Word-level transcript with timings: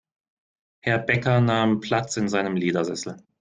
Herr 0.79 0.97
Bäcker 0.97 1.41
nahm 1.41 1.79
Platz 1.79 2.17
in 2.17 2.27
seinem 2.27 2.55
Ledersessel. 2.55 3.23